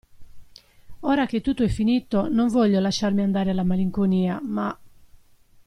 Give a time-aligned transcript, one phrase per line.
[1.01, 4.75] Ora che tutto è finito non voglio lasciarmi andare alla malinconia ma.